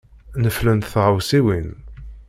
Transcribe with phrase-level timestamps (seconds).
[0.43, 1.69] Neflent tɣawsiwin.